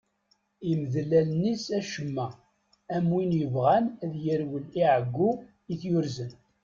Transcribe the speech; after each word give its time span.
Imdel 0.71 1.11
allen-is 1.21 1.65
acemma, 1.79 2.27
am 2.95 3.05
win 3.15 3.31
yebɣan 3.39 3.85
ad 4.03 4.13
yerwel 4.23 4.65
i 4.79 4.81
ɛeggu 4.95 5.31
i 5.71 5.73
t-yurzen. 5.79 6.31